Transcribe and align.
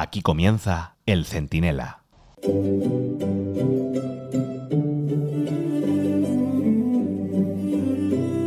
Aquí 0.00 0.22
comienza 0.22 0.94
El 1.06 1.24
Centinela. 1.24 2.04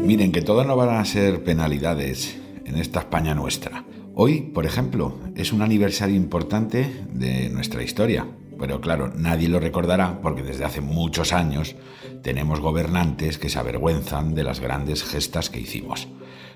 Miren 0.05 0.31
que 0.31 0.41
todo 0.41 0.63
no 0.63 0.77
van 0.77 0.95
a 0.95 1.03
ser 1.03 1.43
penalidades 1.43 2.39
en 2.63 2.77
esta 2.77 2.99
España 2.99 3.35
nuestra. 3.35 3.83
Hoy, 4.15 4.43
por 4.53 4.65
ejemplo, 4.65 5.19
es 5.35 5.51
un 5.51 5.61
aniversario 5.61 6.15
importante 6.15 6.89
de 7.11 7.49
nuestra 7.49 7.83
historia. 7.83 8.25
Pero 8.61 8.79
claro, 8.79 9.11
nadie 9.15 9.49
lo 9.49 9.59
recordará 9.59 10.21
porque 10.21 10.43
desde 10.43 10.65
hace 10.65 10.81
muchos 10.81 11.33
años 11.33 11.75
tenemos 12.21 12.59
gobernantes 12.59 13.39
que 13.39 13.49
se 13.49 13.57
avergüenzan 13.57 14.35
de 14.35 14.43
las 14.43 14.59
grandes 14.59 15.03
gestas 15.03 15.49
que 15.49 15.59
hicimos. 15.59 16.07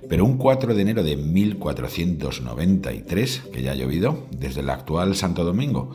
Pero 0.08 0.24
un 0.24 0.38
4 0.38 0.76
de 0.76 0.82
enero 0.84 1.02
de 1.04 1.18
1493, 1.18 3.46
que 3.52 3.64
ya 3.64 3.72
ha 3.72 3.76
llovido, 3.76 4.28
desde 4.30 4.62
el 4.62 4.70
actual 4.70 5.16
Santo 5.16 5.44
Domingo, 5.44 5.90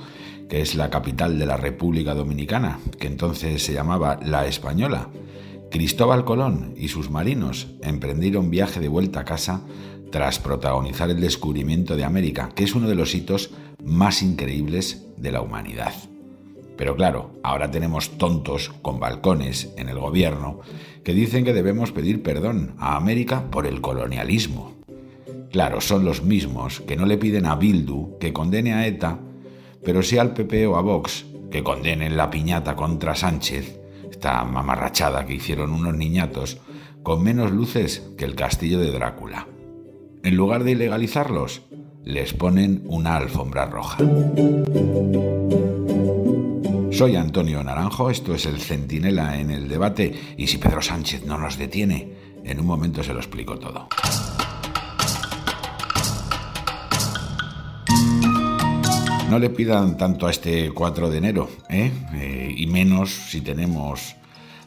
que 0.49 0.61
es 0.61 0.75
la 0.75 0.91
capital 0.91 1.39
de 1.39 1.47
la 1.47 1.57
República 1.57 2.13
Dominicana, 2.13 2.81
que 2.99 3.07
entonces 3.07 3.63
se 3.63 3.73
llamaba 3.73 4.19
La 4.21 4.49
Española, 4.49 5.11
Cristóbal 5.71 6.25
Colón 6.25 6.75
y 6.77 6.89
sus 6.89 7.09
marinos 7.09 7.69
emprendieron 7.83 8.51
viaje 8.51 8.81
de 8.81 8.89
vuelta 8.89 9.21
a 9.21 9.25
casa 9.25 9.63
tras 10.11 10.39
protagonizar 10.39 11.11
el 11.11 11.21
descubrimiento 11.21 11.97
de 11.97 12.05
América, 12.05 12.51
que 12.55 12.65
es 12.65 12.75
uno 12.75 12.89
de 12.89 12.95
los 12.95 13.15
hitos 13.15 13.51
más 13.83 14.23
increíbles 14.23 15.07
de 15.17 15.33
la 15.33 15.41
humanidad. 15.41 15.95
Pero 16.77 16.97
claro, 16.97 17.33
ahora 17.43 17.71
tenemos 17.71 18.19
tontos 18.19 18.71
con 18.83 19.01
balcones 19.01 19.73
en 19.77 19.89
el 19.89 19.99
gobierno 19.99 20.61
que 21.05 21.15
dicen 21.15 21.45
que 21.45 21.53
debemos 21.53 21.93
pedir 21.93 22.23
perdón 22.23 22.75
a 22.79 22.97
América 22.97 23.51
por 23.51 23.67
el 23.67 23.81
colonialismo. 23.81 24.75
Claro, 25.51 25.81
son 25.81 26.05
los 26.05 26.23
mismos 26.23 26.81
que 26.81 26.97
no 26.97 27.07
le 27.07 27.19
piden 27.19 27.47
a 27.47 27.57
Bildu 27.57 28.19
que 28.19 28.33
condene 28.33 28.73
a 28.73 28.87
ETA, 28.87 29.19
pero 29.85 30.03
sí 30.03 30.17
al 30.17 30.33
PP 30.33 30.67
o 30.67 30.77
a 30.77 30.81
Vox 30.81 31.27
que 31.51 31.63
condenen 31.63 32.17
la 32.17 32.31
piñata 32.31 32.77
contra 32.77 33.15
Sánchez 33.15 33.81
esta 34.21 34.45
mamarrachada 34.45 35.25
que 35.25 35.33
hicieron 35.33 35.73
unos 35.73 35.97
niñatos 35.97 36.59
con 37.03 37.23
menos 37.23 37.53
luces 37.53 38.03
que 38.19 38.27
el 38.27 38.35
castillo 38.35 38.79
de 38.79 38.91
Drácula. 38.91 39.47
En 40.23 40.37
lugar 40.37 40.65
de 40.65 40.73
ilegalizarlos, 40.73 41.63
les 42.05 42.35
ponen 42.35 42.83
una 42.87 43.17
alfombra 43.17 43.65
roja. 43.65 43.99
Soy 46.91 47.17
Antonio 47.17 47.65
Naranjo, 47.65 48.11
esto 48.11 48.35
es 48.35 48.45
el 48.45 48.61
Centinela 48.61 49.41
en 49.41 49.51
el 49.51 49.67
debate 49.67 50.35
y 50.37 50.47
si 50.47 50.59
Pedro 50.59 50.83
Sánchez 50.83 51.25
no 51.25 51.39
nos 51.39 51.57
detiene, 51.57 52.13
en 52.45 52.61
un 52.61 52.67
momento 52.67 53.03
se 53.03 53.15
lo 53.15 53.21
explico 53.21 53.59
todo. 53.59 53.89
No 59.31 59.39
le 59.39 59.49
pidan 59.49 59.97
tanto 59.97 60.27
a 60.27 60.31
este 60.31 60.71
4 60.71 61.09
de 61.09 61.17
enero, 61.17 61.49
¿eh? 61.71 61.91
¿eh? 62.13 62.55
y 62.55 62.67
menos 62.67 63.11
si 63.11 63.41
tenemos 63.41 64.17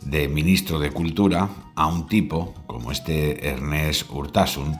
de 0.01 0.27
ministro 0.27 0.79
de 0.79 0.89
Cultura 0.89 1.47
a 1.75 1.85
un 1.85 2.07
tipo 2.07 2.55
como 2.65 2.91
este 2.91 3.47
Ernest 3.47 4.09
Urtasun, 4.09 4.77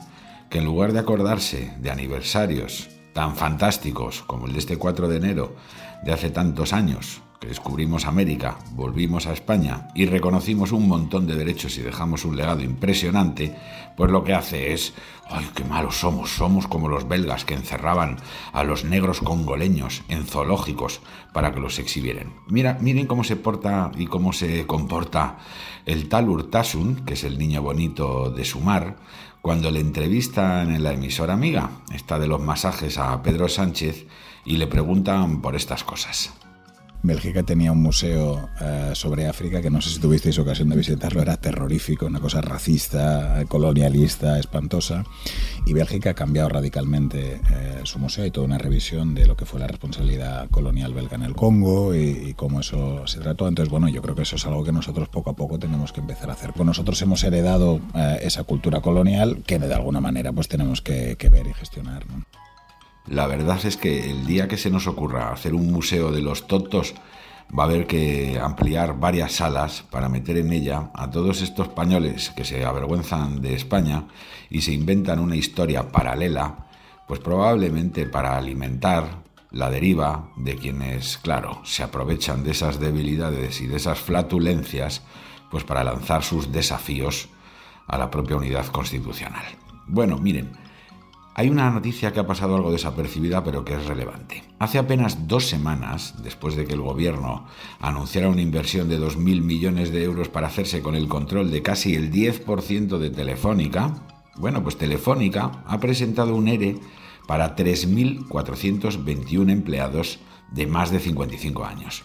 que 0.54 0.60
en 0.60 0.66
lugar 0.66 0.92
de 0.92 1.00
acordarse 1.00 1.74
de 1.80 1.90
aniversarios 1.90 2.88
tan 3.12 3.34
fantásticos 3.34 4.22
como 4.22 4.46
el 4.46 4.52
de 4.52 4.60
este 4.60 4.76
4 4.76 5.08
de 5.08 5.16
enero 5.16 5.56
de 6.04 6.12
hace 6.12 6.30
tantos 6.30 6.72
años, 6.72 7.22
descubrimos 7.40 8.06
América, 8.06 8.58
volvimos 8.70 9.26
a 9.26 9.32
España 9.32 9.88
y 9.96 10.06
reconocimos 10.06 10.70
un 10.70 10.86
montón 10.86 11.26
de 11.26 11.34
derechos 11.34 11.76
y 11.76 11.82
dejamos 11.82 12.24
un 12.24 12.36
legado 12.36 12.62
impresionante, 12.62 13.52
pues 13.96 14.12
lo 14.12 14.22
que 14.22 14.32
hace 14.32 14.72
es, 14.72 14.94
¡ay, 15.28 15.44
qué 15.56 15.64
malos 15.64 15.96
somos! 15.96 16.30
Somos 16.30 16.68
como 16.68 16.88
los 16.88 17.08
belgas 17.08 17.44
que 17.44 17.54
encerraban 17.54 18.18
a 18.52 18.62
los 18.62 18.84
negros 18.84 19.18
congoleños 19.18 20.04
en 20.08 20.24
zoológicos 20.24 21.00
para 21.32 21.52
que 21.52 21.58
los 21.58 21.80
exhibieran. 21.80 22.32
Mira, 22.46 22.78
miren 22.80 23.08
cómo 23.08 23.24
se 23.24 23.34
porta 23.34 23.90
y 23.98 24.06
cómo 24.06 24.32
se 24.32 24.68
comporta 24.68 25.38
el 25.84 26.08
tal 26.08 26.28
Urtasun, 26.28 27.04
que 27.04 27.14
es 27.14 27.24
el 27.24 27.38
niño 27.38 27.60
bonito 27.60 28.30
de 28.30 28.44
Sumar, 28.44 28.96
cuando 29.44 29.70
le 29.70 29.80
entrevistan 29.80 30.74
en 30.74 30.82
la 30.82 30.94
emisora 30.94 31.34
amiga, 31.34 31.68
esta 31.92 32.18
de 32.18 32.26
los 32.26 32.40
masajes 32.40 32.96
a 32.96 33.22
Pedro 33.22 33.50
Sánchez, 33.50 34.06
y 34.46 34.56
le 34.56 34.66
preguntan 34.66 35.42
por 35.42 35.54
estas 35.54 35.84
cosas. 35.84 36.32
Bélgica 37.04 37.42
tenía 37.42 37.70
un 37.70 37.82
museo 37.82 38.48
eh, 38.62 38.92
sobre 38.94 39.28
África 39.28 39.60
que 39.60 39.68
no 39.68 39.82
sé 39.82 39.90
si 39.90 40.00
tuvisteis 40.00 40.38
ocasión 40.38 40.70
de 40.70 40.76
visitarlo, 40.76 41.20
era 41.20 41.36
terrorífico, 41.36 42.06
una 42.06 42.18
cosa 42.18 42.40
racista, 42.40 43.44
colonialista, 43.46 44.38
espantosa. 44.38 45.04
Y 45.66 45.74
Bélgica 45.74 46.10
ha 46.10 46.14
cambiado 46.14 46.48
radicalmente 46.48 47.42
eh, 47.52 47.80
su 47.82 47.98
museo 47.98 48.24
y 48.24 48.30
toda 48.30 48.46
una 48.46 48.56
revisión 48.56 49.14
de 49.14 49.26
lo 49.26 49.36
que 49.36 49.44
fue 49.44 49.60
la 49.60 49.66
responsabilidad 49.66 50.48
colonial 50.48 50.94
belga 50.94 51.16
en 51.16 51.24
el 51.24 51.34
Congo 51.34 51.94
y, 51.94 52.32
cómo 52.34 52.60
eso 52.60 53.06
se 53.06 53.20
trató. 53.20 53.48
Entonces, 53.48 53.70
bueno, 53.70 53.90
yo 53.90 54.00
creo 54.00 54.14
que 54.14 54.22
eso 54.22 54.36
es 54.36 54.46
algo 54.46 54.64
que 54.64 54.72
nosotros 54.72 55.10
poco 55.10 55.28
a 55.28 55.36
poco 55.36 55.58
tenemos 55.58 55.92
que 55.92 56.00
empezar 56.00 56.30
a 56.30 56.32
hacer. 56.32 56.54
Pues 56.54 56.64
nosotros 56.64 57.00
hemos 57.02 57.22
heredado 57.22 57.80
eh, 57.94 58.20
esa 58.22 58.44
cultura 58.44 58.80
colonial 58.80 59.42
que 59.46 59.58
de 59.58 59.74
alguna 59.74 60.00
manera 60.00 60.32
pues 60.32 60.48
tenemos 60.48 60.80
que, 60.80 61.16
ver 61.30 61.46
y 61.46 61.52
gestionar. 61.52 62.04
La 63.06 63.26
verdad 63.26 63.64
es 63.64 63.76
que 63.76 64.10
el 64.10 64.26
día 64.26 64.48
que 64.48 64.56
se 64.56 64.70
nos 64.70 64.86
ocurra 64.86 65.32
hacer 65.32 65.54
un 65.54 65.70
museo 65.70 66.10
de 66.10 66.22
los 66.22 66.46
tontos, 66.46 66.94
va 67.56 67.64
a 67.64 67.66
haber 67.66 67.86
que 67.86 68.38
ampliar 68.42 68.98
varias 68.98 69.32
salas 69.32 69.84
para 69.90 70.08
meter 70.08 70.38
en 70.38 70.52
ella 70.52 70.90
a 70.94 71.10
todos 71.10 71.42
estos 71.42 71.68
españoles 71.68 72.32
que 72.34 72.44
se 72.44 72.64
avergüenzan 72.64 73.42
de 73.42 73.54
España 73.54 74.06
y 74.50 74.62
se 74.62 74.72
inventan 74.72 75.20
una 75.20 75.36
historia 75.36 75.88
paralela, 75.88 76.66
pues 77.06 77.20
probablemente 77.20 78.06
para 78.06 78.36
alimentar 78.36 79.22
la 79.50 79.70
deriva 79.70 80.30
de 80.36 80.56
quienes, 80.56 81.18
claro, 81.18 81.60
se 81.64 81.82
aprovechan 81.82 82.42
de 82.42 82.52
esas 82.52 82.80
debilidades 82.80 83.60
y 83.60 83.66
de 83.66 83.76
esas 83.76 84.00
flatulencias, 84.00 85.02
pues 85.50 85.62
para 85.62 85.84
lanzar 85.84 86.24
sus 86.24 86.50
desafíos 86.50 87.28
a 87.86 87.98
la 87.98 88.10
propia 88.10 88.36
unidad 88.36 88.66
constitucional. 88.66 89.44
Bueno, 89.86 90.18
miren, 90.18 90.63
hay 91.36 91.48
una 91.50 91.68
noticia 91.70 92.12
que 92.12 92.20
ha 92.20 92.26
pasado 92.26 92.54
algo 92.54 92.70
desapercibida 92.70 93.42
pero 93.42 93.64
que 93.64 93.74
es 93.74 93.84
relevante. 93.86 94.44
Hace 94.60 94.78
apenas 94.78 95.26
dos 95.26 95.46
semanas, 95.46 96.14
después 96.22 96.54
de 96.54 96.64
que 96.64 96.74
el 96.74 96.80
gobierno 96.80 97.46
anunciara 97.80 98.28
una 98.28 98.40
inversión 98.40 98.88
de 98.88 99.00
2.000 99.00 99.42
millones 99.42 99.90
de 99.90 100.04
euros 100.04 100.28
para 100.28 100.46
hacerse 100.46 100.80
con 100.80 100.94
el 100.94 101.08
control 101.08 101.50
de 101.50 101.62
casi 101.62 101.96
el 101.96 102.12
10% 102.12 102.98
de 102.98 103.10
Telefónica, 103.10 103.94
bueno, 104.36 104.62
pues 104.62 104.78
Telefónica 104.78 105.64
ha 105.66 105.80
presentado 105.80 106.36
un 106.36 106.46
ERE 106.46 106.78
para 107.26 107.56
3.421 107.56 109.50
empleados 109.50 110.20
de 110.52 110.68
más 110.68 110.90
de 110.90 111.00
55 111.00 111.64
años. 111.64 112.04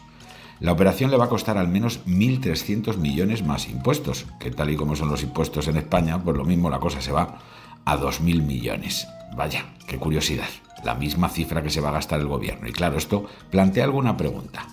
La 0.60 0.72
operación 0.72 1.12
le 1.12 1.18
va 1.18 1.26
a 1.26 1.30
costar 1.30 1.58
al 1.58 1.68
menos 1.70 2.06
1.300 2.06 2.98
millones 2.98 3.46
más 3.46 3.70
impuestos, 3.70 4.26
que 4.40 4.52
tal 4.52 4.72
y 4.72 4.76
como 4.76 4.96
son 4.96 5.10
los 5.10 5.24
impuestos 5.24 5.68
en 5.68 5.78
España, 5.78 6.22
pues 6.22 6.36
lo 6.36 6.44
mismo 6.44 6.70
la 6.70 6.80
cosa 6.80 7.00
se 7.00 7.12
va 7.12 7.38
a 7.86 7.98
2.000 7.98 8.42
millones. 8.44 9.08
Vaya, 9.36 9.66
qué 9.88 9.98
curiosidad. 9.98 10.50
La 10.84 10.96
misma 10.96 11.30
cifra 11.30 11.62
que 11.62 11.70
se 11.70 11.82
va 11.82 11.90
a 11.90 11.94
gastar 11.94 12.20
el 12.20 12.28
gobierno. 12.28 12.68
Y 12.68 12.72
claro, 12.72 12.98
esto 12.98 13.26
plantea 13.50 13.84
alguna 13.84 14.18
pregunta. 14.18 14.68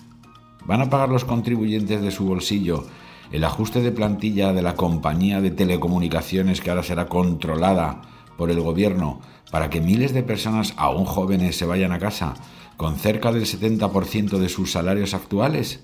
¿Van 0.65 0.81
a 0.81 0.91
pagar 0.91 1.09
los 1.09 1.25
contribuyentes 1.25 2.03
de 2.03 2.11
su 2.11 2.25
bolsillo 2.27 2.87
el 3.33 3.45
ajuste 3.45 3.81
de 3.81 3.93
plantilla 3.93 4.53
de 4.53 4.63
la 4.63 4.75
compañía 4.75 5.41
de 5.41 5.51
telecomunicaciones 5.51 6.61
que 6.61 6.71
ahora 6.71 6.83
será 6.83 7.09
controlada 7.09 8.03
por 8.37 8.51
el 8.51 8.61
gobierno 8.61 9.21
para 9.51 9.71
que 9.71 9.81
miles 9.81 10.13
de 10.13 10.23
personas, 10.23 10.75
aún 10.77 11.05
jóvenes, 11.05 11.57
se 11.57 11.67
vayan 11.67 11.93
a 11.93 11.99
casa 11.99 12.35
con 12.77 12.97
cerca 12.97 13.33
del 13.33 13.47
70% 13.47 14.39
de 14.39 14.49
sus 14.49 14.73
salarios 14.73 15.15
actuales? 15.15 15.81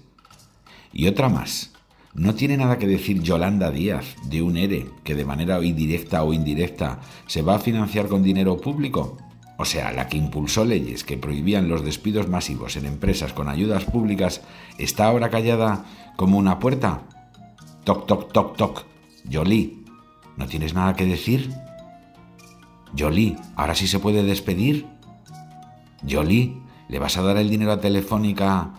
Y 0.92 1.06
otra 1.08 1.28
más. 1.28 1.71
No 2.14 2.34
tiene 2.34 2.58
nada 2.58 2.78
que 2.78 2.86
decir 2.86 3.22
Yolanda 3.22 3.70
Díaz 3.70 4.16
de 4.24 4.42
un 4.42 4.58
ERE 4.58 4.86
que 5.02 5.14
de 5.14 5.24
manera 5.24 5.62
indirecta 5.64 6.22
o 6.24 6.34
indirecta 6.34 7.00
se 7.26 7.40
va 7.40 7.54
a 7.54 7.58
financiar 7.58 8.08
con 8.08 8.22
dinero 8.22 8.58
público. 8.58 9.16
O 9.56 9.64
sea, 9.64 9.92
la 9.92 10.08
que 10.08 10.18
impulsó 10.18 10.64
leyes 10.64 11.04
que 11.04 11.16
prohibían 11.16 11.68
los 11.68 11.84
despidos 11.84 12.28
masivos 12.28 12.76
en 12.76 12.84
empresas 12.84 13.32
con 13.32 13.48
ayudas 13.48 13.84
públicas 13.84 14.42
está 14.76 15.06
ahora 15.06 15.30
callada 15.30 15.86
como 16.16 16.36
una 16.36 16.58
puerta. 16.58 17.02
Toc, 17.84 18.06
toc, 18.06 18.30
toc, 18.32 18.56
toc. 18.56 18.84
Yoli, 19.24 19.84
¿no 20.36 20.46
tienes 20.46 20.74
nada 20.74 20.94
que 20.94 21.06
decir? 21.06 21.50
Yoli, 22.94 23.36
¿ahora 23.56 23.74
sí 23.74 23.86
se 23.86 24.00
puede 24.00 24.22
despedir? 24.22 24.86
Yoli, 26.02 26.60
¿le 26.88 26.98
vas 26.98 27.16
a 27.16 27.22
dar 27.22 27.38
el 27.38 27.48
dinero 27.48 27.72
a 27.72 27.80
Telefónica 27.80 28.74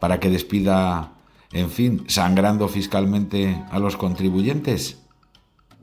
para 0.00 0.20
que 0.20 0.30
despida 0.30 1.12
en 1.52 1.70
fin, 1.70 2.04
sangrando 2.08 2.68
fiscalmente 2.68 3.62
a 3.70 3.78
los 3.78 3.96
contribuyentes. 3.96 5.02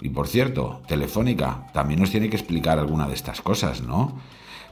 Y 0.02 0.10
por 0.10 0.28
cierto, 0.28 0.82
Telefónica 0.88 1.68
también 1.74 2.00
nos 2.00 2.12
tiene 2.12 2.30
que 2.30 2.38
explicar 2.38 2.80
alguna 2.80 3.08
de 3.08 3.14
estas 3.14 3.42
cosas, 3.42 3.82
¿no? 3.82 4.20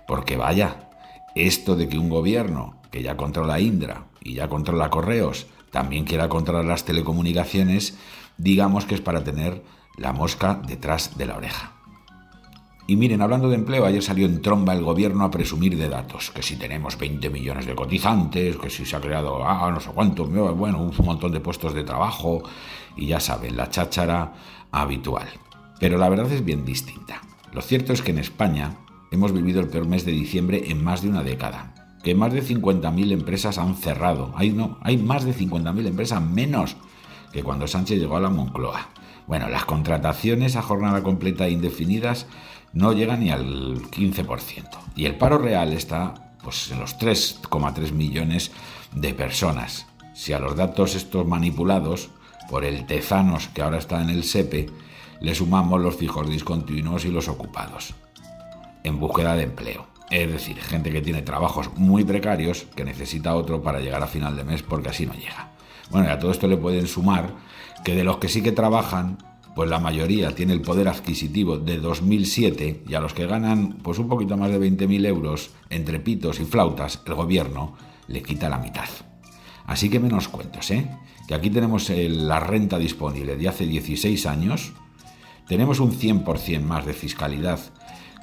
Porque 0.07 0.37
vaya, 0.37 0.89
esto 1.35 1.75
de 1.75 1.89
que 1.89 1.99
un 1.99 2.09
gobierno 2.09 2.81
que 2.91 3.03
ya 3.03 3.17
controla 3.17 3.59
Indra 3.59 4.05
y 4.21 4.35
ya 4.35 4.47
controla 4.47 4.89
correos, 4.89 5.47
también 5.71 6.05
quiera 6.05 6.29
controlar 6.29 6.65
las 6.65 6.85
telecomunicaciones, 6.85 7.97
digamos 8.37 8.85
que 8.85 8.95
es 8.95 9.01
para 9.01 9.23
tener 9.23 9.63
la 9.97 10.13
mosca 10.13 10.61
detrás 10.65 11.17
de 11.17 11.25
la 11.25 11.37
oreja. 11.37 11.76
Y 12.89 12.95
miren, 12.95 13.21
hablando 13.21 13.49
de 13.49 13.55
empleo, 13.55 13.85
ayer 13.85 14.01
salió 14.01 14.25
en 14.25 14.41
tromba 14.41 14.73
el 14.73 14.81
gobierno 14.81 15.25
a 15.25 15.29
presumir 15.29 15.77
de 15.77 15.89
datos, 15.89 16.31
que 16.31 16.41
si 16.41 16.55
tenemos 16.55 16.97
20 16.97 17.29
millones 17.29 17.65
de 17.65 17.75
cotizantes, 17.75 18.55
que 18.55 18.69
si 18.69 18.85
se 18.85 18.95
ha 18.95 19.01
creado, 19.01 19.43
ah, 19.45 19.69
no 19.69 19.81
sé 19.81 19.89
cuánto, 19.93 20.25
bueno, 20.25 20.81
un 20.81 21.05
montón 21.05 21.33
de 21.33 21.41
puestos 21.41 21.73
de 21.73 21.83
trabajo, 21.83 22.43
y 22.95 23.07
ya 23.07 23.19
saben, 23.19 23.57
la 23.57 23.69
cháchara 23.69 24.33
habitual. 24.71 25.27
Pero 25.81 25.97
la 25.97 26.07
verdad 26.07 26.31
es 26.31 26.45
bien 26.45 26.63
distinta. 26.63 27.21
Lo 27.51 27.61
cierto 27.61 27.91
es 27.91 28.01
que 28.01 28.11
en 28.11 28.19
España 28.19 28.77
hemos 29.11 29.33
vivido 29.33 29.59
el 29.59 29.67
peor 29.67 29.85
mes 29.85 30.05
de 30.05 30.13
diciembre 30.13 30.71
en 30.71 30.81
más 30.81 31.01
de 31.01 31.09
una 31.09 31.23
década, 31.23 31.97
que 32.03 32.15
más 32.15 32.31
de 32.31 32.41
50.000 32.41 33.11
empresas 33.11 33.57
han 33.57 33.75
cerrado. 33.75 34.31
Hay, 34.37 34.51
no, 34.51 34.77
hay 34.81 34.97
más 34.97 35.25
de 35.25 35.33
50.000 35.33 35.87
empresas 35.87 36.21
menos 36.21 36.77
que 37.33 37.43
cuando 37.43 37.67
Sánchez 37.67 37.99
llegó 37.99 38.15
a 38.15 38.21
la 38.21 38.29
Moncloa. 38.29 38.89
Bueno, 39.27 39.49
las 39.49 39.65
contrataciones 39.65 40.55
a 40.55 40.61
jornada 40.61 41.03
completa 41.03 41.45
e 41.45 41.51
indefinidas 41.51 42.25
no 42.73 42.93
llega 42.93 43.17
ni 43.17 43.29
al 43.29 43.81
15%. 43.81 44.63
Y 44.95 45.05
el 45.05 45.15
paro 45.15 45.37
real 45.37 45.73
está 45.73 46.33
pues, 46.41 46.71
en 46.71 46.79
los 46.79 46.97
3,3 46.97 47.91
millones 47.91 48.51
de 48.93 49.13
personas. 49.13 49.85
Si 50.13 50.33
a 50.33 50.39
los 50.39 50.55
datos 50.55 50.95
estos 50.95 51.27
manipulados 51.27 52.09
por 52.49 52.63
el 52.63 52.85
Tezanos 52.85 53.49
que 53.49 53.61
ahora 53.61 53.77
está 53.77 54.01
en 54.01 54.09
el 54.09 54.23
SEPE, 54.23 54.69
le 55.19 55.35
sumamos 55.35 55.81
los 55.81 55.95
fijos 55.95 56.29
discontinuos 56.29 57.03
y 57.03 57.09
los 57.09 57.27
ocupados, 57.27 57.95
en 58.83 58.99
búsqueda 58.99 59.35
de 59.35 59.43
empleo. 59.43 59.87
Es 60.09 60.31
decir, 60.31 60.57
gente 60.57 60.91
que 60.91 61.01
tiene 61.01 61.21
trabajos 61.21 61.71
muy 61.75 62.05
precarios 62.05 62.65
que 62.75 62.85
necesita 62.85 63.35
otro 63.35 63.61
para 63.61 63.79
llegar 63.79 64.01
a 64.01 64.07
final 64.07 64.37
de 64.37 64.45
mes 64.45 64.63
porque 64.63 64.89
así 64.89 65.05
no 65.05 65.13
llega. 65.13 65.51
Bueno, 65.91 66.07
y 66.07 66.11
a 66.11 66.19
todo 66.19 66.31
esto 66.31 66.47
le 66.47 66.57
pueden 66.57 66.87
sumar 66.87 67.33
que 67.83 67.95
de 67.95 68.03
los 68.03 68.17
que 68.17 68.27
sí 68.27 68.41
que 68.41 68.51
trabajan, 68.51 69.17
pues 69.55 69.69
la 69.69 69.79
mayoría 69.79 70.35
tiene 70.35 70.53
el 70.53 70.61
poder 70.61 70.87
adquisitivo 70.87 71.57
de 71.57 71.79
2007 71.79 72.83
y 72.87 72.93
a 72.93 72.99
los 72.99 73.13
que 73.13 73.25
ganan 73.25 73.77
pues 73.81 73.97
un 73.97 74.07
poquito 74.07 74.37
más 74.37 74.51
de 74.51 74.59
20.000 74.59 75.05
euros 75.07 75.51
entre 75.69 75.99
pitos 75.99 76.39
y 76.39 76.45
flautas, 76.45 77.01
el 77.05 77.15
gobierno 77.15 77.75
le 78.07 78.21
quita 78.21 78.49
la 78.49 78.59
mitad. 78.59 78.89
Así 79.65 79.89
que 79.89 79.99
menos 79.99 80.27
cuentos, 80.27 80.69
¿eh? 80.71 80.89
Que 81.27 81.33
aquí 81.33 81.49
tenemos 81.49 81.89
la 81.89 82.39
renta 82.39 82.77
disponible 82.77 83.35
de 83.35 83.49
hace 83.49 83.65
16 83.65 84.25
años, 84.27 84.73
tenemos 85.47 85.79
un 85.79 85.91
100% 85.91 86.61
más 86.61 86.85
de 86.85 86.93
fiscalidad 86.93 87.59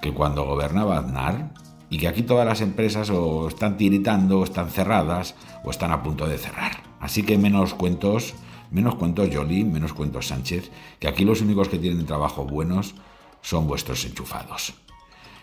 que 0.00 0.12
cuando 0.12 0.44
gobernaba 0.44 0.99
Aznar 0.99 1.52
y 1.90 1.99
que 1.99 2.08
aquí 2.08 2.22
todas 2.22 2.46
las 2.46 2.61
empresas 2.61 3.11
o 3.11 3.49
están 3.49 3.76
tiritando, 3.76 4.40
o 4.40 4.44
están 4.44 4.70
cerradas 4.70 5.34
o 5.64 5.70
están 5.70 5.90
a 5.90 6.02
punto 6.02 6.28
de 6.28 6.38
cerrar. 6.38 6.83
Así 7.04 7.22
que 7.22 7.38
menos 7.38 7.74
cuentos 7.74 8.34
Menos 8.74 8.96
cuentos 8.96 9.28
Jolie, 9.32 9.64
menos 9.64 9.92
cuentos 9.92 10.26
Sánchez, 10.26 10.72
que 10.98 11.06
aquí 11.06 11.24
los 11.24 11.40
únicos 11.40 11.68
que 11.68 11.78
tienen 11.78 12.06
trabajo 12.06 12.44
buenos 12.44 12.96
son 13.40 13.68
vuestros 13.68 14.04
enchufados. 14.04 14.74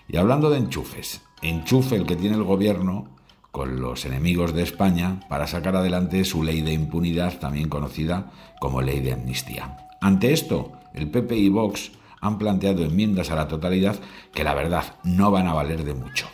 Y 0.09 0.17
hablando 0.17 0.49
de 0.49 0.57
enchufes, 0.57 1.21
enchufe 1.41 1.95
el 1.95 2.05
que 2.05 2.17
tiene 2.17 2.35
el 2.35 2.43
gobierno 2.43 3.07
con 3.51 3.79
los 3.79 4.03
enemigos 4.03 4.53
de 4.53 4.63
España 4.63 5.21
para 5.29 5.47
sacar 5.47 5.77
adelante 5.77 6.25
su 6.25 6.43
ley 6.43 6.61
de 6.61 6.73
impunidad, 6.73 7.39
también 7.39 7.69
conocida 7.69 8.33
como 8.59 8.81
ley 8.81 8.99
de 8.99 9.13
amnistía. 9.13 9.77
Ante 10.01 10.33
esto, 10.33 10.73
el 10.93 11.09
PP 11.09 11.37
y 11.37 11.47
Vox 11.47 11.93
han 12.19 12.37
planteado 12.37 12.83
enmiendas 12.83 13.31
a 13.31 13.35
la 13.35 13.47
totalidad 13.47 13.97
que 14.33 14.43
la 14.43 14.53
verdad 14.53 14.95
no 15.05 15.31
van 15.31 15.47
a 15.47 15.53
valer 15.53 15.85
de 15.85 15.93
mucho. 15.93 16.27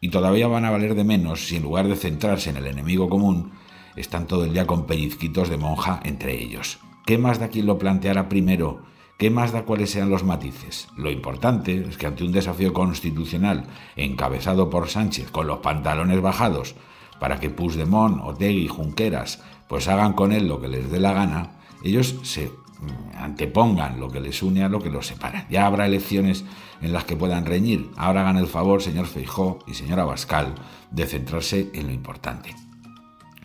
Y 0.00 0.08
todavía 0.08 0.48
van 0.48 0.64
a 0.64 0.70
valer 0.72 0.96
de 0.96 1.04
menos 1.04 1.46
si 1.46 1.54
en 1.54 1.62
lugar 1.62 1.86
de 1.86 1.94
centrarse 1.94 2.50
en 2.50 2.56
el 2.56 2.66
enemigo 2.66 3.08
común, 3.08 3.52
están 3.96 4.26
todo 4.26 4.44
el 4.44 4.52
día 4.52 4.66
con 4.66 4.86
pellizquitos 4.86 5.48
de 5.48 5.56
monja 5.56 6.00
entre 6.04 6.40
ellos. 6.40 6.78
¿Qué 7.06 7.18
más 7.18 7.38
da 7.38 7.48
quien 7.48 7.66
lo 7.66 7.78
planteara 7.78 8.28
primero? 8.28 8.82
¿Qué 9.18 9.30
más 9.30 9.52
da 9.52 9.64
cuáles 9.64 9.90
sean 9.90 10.10
los 10.10 10.24
matices? 10.24 10.88
Lo 10.96 11.10
importante 11.10 11.86
es 11.88 11.96
que 11.96 12.06
ante 12.06 12.24
un 12.24 12.32
desafío 12.32 12.72
constitucional 12.72 13.66
encabezado 13.96 14.70
por 14.70 14.88
Sánchez 14.88 15.30
con 15.30 15.46
los 15.46 15.58
pantalones 15.58 16.20
bajados 16.20 16.74
para 17.20 17.38
que 17.38 17.50
Puigdemont, 17.50 18.20
Otegui 18.24 18.66
Junqueras 18.66 19.42
pues 19.68 19.88
hagan 19.88 20.12
con 20.12 20.32
él 20.32 20.48
lo 20.48 20.60
que 20.60 20.68
les 20.68 20.90
dé 20.90 20.98
la 20.98 21.12
gana, 21.12 21.52
ellos 21.84 22.16
se 22.24 22.46
mm, 22.46 23.16
antepongan 23.16 24.00
lo 24.00 24.10
que 24.10 24.20
les 24.20 24.42
une 24.42 24.64
a 24.64 24.68
lo 24.68 24.80
que 24.80 24.90
los 24.90 25.06
separa. 25.06 25.46
Ya 25.48 25.66
habrá 25.66 25.86
elecciones 25.86 26.44
en 26.80 26.92
las 26.92 27.04
que 27.04 27.16
puedan 27.16 27.46
reñir. 27.46 27.90
Ahora 27.96 28.22
hagan 28.22 28.38
el 28.38 28.48
favor, 28.48 28.82
señor 28.82 29.06
Feijó 29.06 29.60
y 29.66 29.74
señora 29.74 30.04
Bascal, 30.04 30.54
de 30.90 31.06
centrarse 31.06 31.70
en 31.74 31.86
lo 31.86 31.92
importante. 31.92 32.54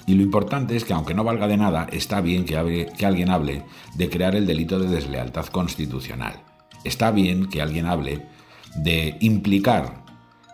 Y 0.08 0.16
lo 0.16 0.24
importante 0.24 0.78
es 0.78 0.86
que 0.86 0.94
aunque 0.94 1.14
no 1.14 1.26
valga 1.26 1.50
de 1.50 1.58
nada, 1.58 1.86
está 1.92 2.22
bien 2.22 2.46
que, 2.46 2.56
alguien 2.56 3.30
hable 3.30 3.66
de 3.94 4.10
crear 4.10 4.36
el 4.36 4.48
delito 4.48 4.80
de 4.80 4.88
deslealtad 4.88 5.48
constitucional. 5.48 6.42
Está 6.86 7.12
bien 7.12 7.50
que 7.50 7.62
alguien 7.62 7.86
hable 7.86 8.26
de 8.78 9.18
implicar 9.20 10.06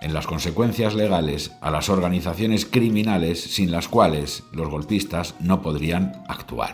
en 0.01 0.11
las 0.15 0.25
consecuencias 0.25 0.95
legales 0.95 1.51
a 1.61 1.69
las 1.69 1.89
organizaciones 1.89 2.65
criminales 2.65 3.41
sin 3.41 3.69
las 3.69 3.87
cuales 3.87 4.43
los 4.53 4.69
golpistas 4.69 5.35
no 5.39 5.61
podrían 5.61 6.23
actuar. 6.27 6.73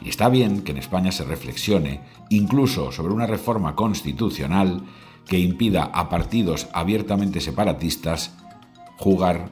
Y 0.00 0.08
está 0.08 0.28
bien 0.28 0.62
que 0.62 0.70
en 0.70 0.78
España 0.78 1.10
se 1.10 1.24
reflexione 1.24 2.00
incluso 2.28 2.92
sobre 2.92 3.12
una 3.12 3.26
reforma 3.26 3.74
constitucional 3.74 4.84
que 5.26 5.40
impida 5.40 5.90
a 5.92 6.08
partidos 6.08 6.68
abiertamente 6.72 7.40
separatistas 7.40 8.36
jugar 8.98 9.50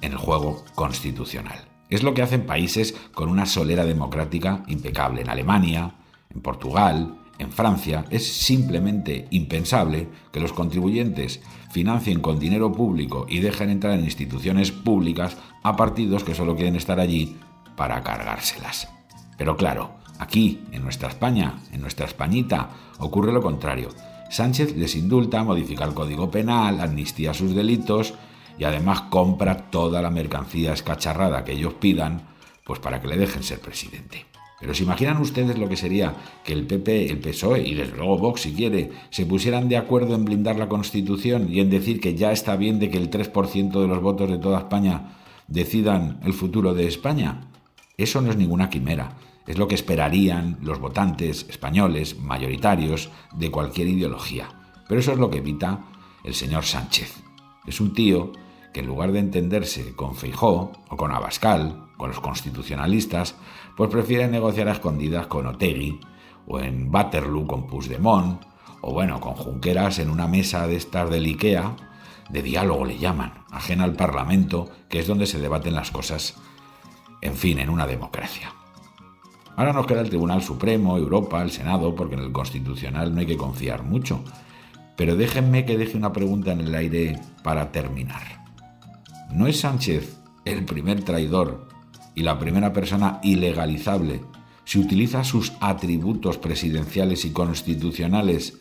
en 0.00 0.12
el 0.12 0.18
juego 0.18 0.64
constitucional. 0.74 1.68
Es 1.90 2.02
lo 2.02 2.14
que 2.14 2.22
hacen 2.22 2.46
países 2.46 2.94
con 3.14 3.28
una 3.28 3.46
solera 3.46 3.84
democrática 3.84 4.62
impecable. 4.66 5.22
En 5.22 5.30
Alemania, 5.30 5.94
en 6.34 6.40
Portugal, 6.40 7.16
en 7.38 7.52
Francia, 7.52 8.04
es 8.10 8.26
simplemente 8.26 9.26
impensable 9.30 10.08
que 10.32 10.40
los 10.40 10.52
contribuyentes 10.52 11.40
financien 11.70 12.20
con 12.20 12.38
dinero 12.38 12.72
público 12.72 13.26
y 13.28 13.40
dejen 13.40 13.70
entrar 13.70 13.94
en 13.94 14.04
instituciones 14.04 14.72
públicas 14.72 15.36
a 15.62 15.76
partidos 15.76 16.24
que 16.24 16.34
solo 16.34 16.56
quieren 16.56 16.76
estar 16.76 16.98
allí 17.00 17.36
para 17.76 18.02
cargárselas. 18.02 18.88
Pero 19.36 19.56
claro, 19.56 19.92
aquí, 20.18 20.60
en 20.72 20.82
nuestra 20.82 21.08
España, 21.08 21.60
en 21.72 21.80
nuestra 21.80 22.06
Españita, 22.06 22.70
ocurre 22.98 23.32
lo 23.32 23.40
contrario. 23.40 23.90
Sánchez 24.30 24.76
les 24.76 24.96
indulta, 24.96 25.44
modifica 25.44 25.84
el 25.84 25.94
Código 25.94 26.30
Penal, 26.30 26.80
amnistía 26.80 27.32
sus 27.32 27.54
delitos 27.54 28.14
y 28.58 28.64
además 28.64 29.02
compra 29.02 29.70
toda 29.70 30.02
la 30.02 30.10
mercancía 30.10 30.72
escacharrada 30.72 31.44
que 31.44 31.52
ellos 31.52 31.74
pidan, 31.74 32.22
pues 32.64 32.80
para 32.80 33.00
que 33.00 33.08
le 33.08 33.16
dejen 33.16 33.42
ser 33.42 33.60
presidente. 33.60 34.26
Pero 34.60 34.74
¿se 34.74 34.82
imaginan 34.82 35.18
ustedes 35.18 35.56
lo 35.56 35.68
que 35.68 35.76
sería 35.76 36.14
que 36.44 36.52
el 36.52 36.66
PP, 36.66 37.10
el 37.10 37.20
PSOE 37.20 37.62
y 37.66 37.74
desde 37.74 37.96
luego 37.96 38.18
Vox, 38.18 38.40
si 38.40 38.52
quiere, 38.52 38.90
se 39.10 39.24
pusieran 39.24 39.68
de 39.68 39.76
acuerdo 39.76 40.16
en 40.16 40.24
blindar 40.24 40.56
la 40.56 40.68
Constitución 40.68 41.46
y 41.52 41.60
en 41.60 41.70
decir 41.70 42.00
que 42.00 42.16
ya 42.16 42.32
está 42.32 42.56
bien 42.56 42.80
de 42.80 42.90
que 42.90 42.98
el 42.98 43.10
3% 43.10 43.80
de 43.80 43.86
los 43.86 44.02
votos 44.02 44.28
de 44.28 44.38
toda 44.38 44.58
España 44.58 45.16
decidan 45.46 46.18
el 46.24 46.32
futuro 46.32 46.74
de 46.74 46.88
España? 46.88 47.48
Eso 47.96 48.20
no 48.20 48.30
es 48.30 48.36
ninguna 48.36 48.68
quimera. 48.68 49.16
Es 49.46 49.58
lo 49.58 49.68
que 49.68 49.76
esperarían 49.76 50.58
los 50.60 50.80
votantes 50.80 51.46
españoles 51.48 52.18
mayoritarios 52.18 53.10
de 53.34 53.50
cualquier 53.50 53.86
ideología. 53.86 54.48
Pero 54.88 55.00
eso 55.00 55.12
es 55.12 55.18
lo 55.18 55.30
que 55.30 55.38
evita 55.38 55.84
el 56.24 56.34
señor 56.34 56.64
Sánchez. 56.64 57.22
Es 57.66 57.80
un 57.80 57.94
tío 57.94 58.32
que 58.72 58.80
en 58.80 58.86
lugar 58.86 59.12
de 59.12 59.20
entenderse 59.20 59.94
con 59.94 60.14
Feijó 60.14 60.72
o 60.88 60.96
con 60.96 61.12
Abascal, 61.12 61.88
con 61.96 62.10
los 62.10 62.20
constitucionalistas, 62.20 63.34
pues 63.76 63.90
prefiere 63.90 64.28
negociar 64.28 64.68
a 64.68 64.72
escondidas 64.72 65.26
con 65.26 65.46
Otegui 65.46 66.00
o 66.46 66.60
en 66.60 66.92
Waterloo 66.94 67.46
con 67.46 67.66
Puigdemont 67.66 68.42
o 68.80 68.92
bueno, 68.92 69.20
con 69.20 69.34
Junqueras 69.34 69.98
en 69.98 70.10
una 70.10 70.26
mesa 70.26 70.66
de 70.66 70.76
estas 70.76 71.10
del 71.10 71.24
Ikea, 71.24 71.76
de 72.30 72.42
diálogo 72.42 72.84
le 72.84 72.98
llaman, 72.98 73.44
ajena 73.50 73.84
al 73.84 73.94
Parlamento, 73.94 74.68
que 74.88 75.00
es 75.00 75.06
donde 75.06 75.26
se 75.26 75.40
debaten 75.40 75.74
las 75.74 75.90
cosas, 75.90 76.36
en 77.20 77.34
fin, 77.34 77.58
en 77.58 77.70
una 77.70 77.86
democracia. 77.86 78.52
Ahora 79.56 79.72
nos 79.72 79.86
queda 79.86 80.02
el 80.02 80.08
Tribunal 80.08 80.42
Supremo, 80.42 80.96
Europa, 80.96 81.42
el 81.42 81.50
Senado, 81.50 81.94
porque 81.96 82.14
en 82.14 82.20
el 82.20 82.32
Constitucional 82.32 83.12
no 83.12 83.20
hay 83.20 83.26
que 83.26 83.36
confiar 83.36 83.82
mucho. 83.82 84.22
Pero 84.96 85.16
déjenme 85.16 85.64
que 85.64 85.76
deje 85.76 85.96
una 85.96 86.12
pregunta 86.12 86.52
en 86.52 86.60
el 86.60 86.74
aire 86.74 87.18
para 87.42 87.72
terminar. 87.72 88.37
¿No 89.30 89.46
es 89.46 89.60
Sánchez 89.60 90.16
el 90.44 90.64
primer 90.64 91.04
traidor 91.04 91.68
y 92.14 92.22
la 92.22 92.38
primera 92.38 92.72
persona 92.72 93.20
ilegalizable 93.22 94.22
si 94.64 94.78
utiliza 94.78 95.22
sus 95.22 95.52
atributos 95.60 96.38
presidenciales 96.38 97.24
y 97.24 97.32
constitucionales 97.32 98.58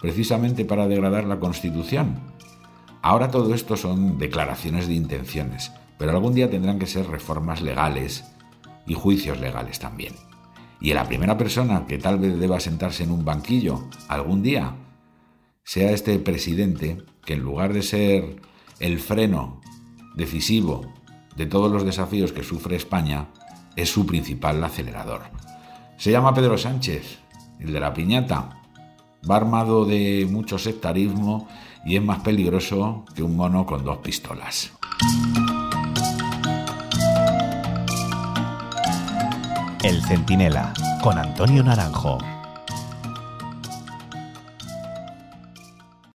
precisamente 0.00 0.64
para 0.64 0.86
degradar 0.86 1.24
la 1.24 1.40
Constitución? 1.40 2.20
Ahora 3.02 3.30
todo 3.30 3.54
esto 3.54 3.76
son 3.76 4.18
declaraciones 4.18 4.86
de 4.86 4.94
intenciones, 4.94 5.72
pero 5.98 6.12
algún 6.12 6.34
día 6.34 6.48
tendrán 6.48 6.78
que 6.78 6.86
ser 6.86 7.08
reformas 7.08 7.60
legales 7.60 8.24
y 8.86 8.94
juicios 8.94 9.40
legales 9.40 9.80
también. 9.80 10.14
Y 10.80 10.92
la 10.92 11.04
primera 11.04 11.36
persona 11.36 11.86
que 11.86 11.98
tal 11.98 12.18
vez 12.18 12.38
deba 12.38 12.60
sentarse 12.60 13.02
en 13.02 13.10
un 13.10 13.24
banquillo 13.24 13.88
algún 14.08 14.42
día 14.42 14.76
sea 15.64 15.90
este 15.90 16.18
presidente 16.18 16.98
que 17.24 17.34
en 17.34 17.40
lugar 17.40 17.72
de 17.72 17.82
ser 17.82 18.36
el 18.78 19.00
freno 19.00 19.60
decisivo 20.14 20.92
de 21.36 21.46
todos 21.46 21.70
los 21.70 21.84
desafíos 21.84 22.32
que 22.32 22.44
sufre 22.44 22.76
España, 22.76 23.28
es 23.76 23.90
su 23.90 24.06
principal 24.06 24.62
acelerador. 24.62 25.22
Se 25.96 26.10
llama 26.10 26.34
Pedro 26.34 26.56
Sánchez, 26.56 27.18
el 27.60 27.72
de 27.72 27.80
la 27.80 27.92
piñata. 27.92 28.60
Va 29.28 29.36
armado 29.36 29.84
de 29.84 30.28
mucho 30.30 30.58
sectarismo 30.58 31.48
y 31.84 31.96
es 31.96 32.02
más 32.02 32.20
peligroso 32.20 33.04
que 33.14 33.22
un 33.22 33.36
mono 33.36 33.66
con 33.66 33.84
dos 33.84 33.98
pistolas. 33.98 34.72
El 39.82 40.02
Centinela, 40.02 40.72
con 41.02 41.18
Antonio 41.18 41.62
Naranjo. 41.62 42.18